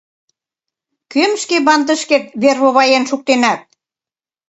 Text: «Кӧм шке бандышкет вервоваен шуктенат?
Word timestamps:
«Кӧм 1.11 1.31
шке 1.41 1.57
бандышкет 1.67 2.23
вервоваен 2.41 3.03
шуктенат? 3.09 3.61